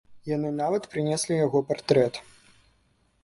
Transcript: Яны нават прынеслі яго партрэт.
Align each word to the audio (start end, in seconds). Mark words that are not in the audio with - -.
Яны 0.29 0.49
нават 0.61 0.87
прынеслі 0.95 1.37
яго 1.45 1.61
партрэт. 1.71 2.13